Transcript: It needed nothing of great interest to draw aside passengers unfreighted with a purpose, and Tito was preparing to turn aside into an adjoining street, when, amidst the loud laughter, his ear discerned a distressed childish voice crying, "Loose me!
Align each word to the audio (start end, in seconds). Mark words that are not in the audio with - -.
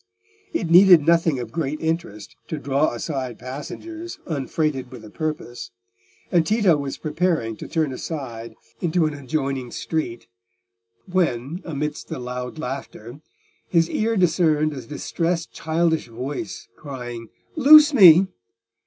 It 0.51 0.71
needed 0.71 1.05
nothing 1.05 1.39
of 1.39 1.51
great 1.51 1.79
interest 1.79 2.35
to 2.47 2.57
draw 2.57 2.91
aside 2.91 3.37
passengers 3.37 4.17
unfreighted 4.25 4.89
with 4.91 5.05
a 5.05 5.11
purpose, 5.11 5.69
and 6.31 6.43
Tito 6.43 6.75
was 6.75 6.97
preparing 6.97 7.55
to 7.57 7.67
turn 7.67 7.93
aside 7.93 8.55
into 8.79 9.05
an 9.05 9.13
adjoining 9.13 9.69
street, 9.69 10.25
when, 11.05 11.61
amidst 11.65 12.07
the 12.07 12.17
loud 12.17 12.57
laughter, 12.57 13.21
his 13.69 13.91
ear 13.91 14.17
discerned 14.17 14.73
a 14.73 14.81
distressed 14.81 15.51
childish 15.51 16.07
voice 16.07 16.67
crying, 16.75 17.29
"Loose 17.55 17.93
me! 17.93 18.25